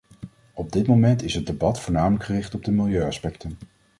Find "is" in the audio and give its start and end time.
1.23-1.33